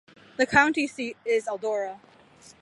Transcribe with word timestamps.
The 0.37 0.47
county 0.47 0.87
seat 0.87 1.15
is 1.25 1.45
Eldora. 1.45 1.99